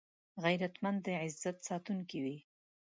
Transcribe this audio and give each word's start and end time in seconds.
غیرتمند 0.43 0.99
د 1.05 1.07
عزت 1.23 1.55
ساتونکی 1.67 2.19
وي 2.23 2.37